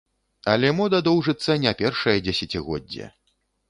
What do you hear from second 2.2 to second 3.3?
дзесяцігоддзе.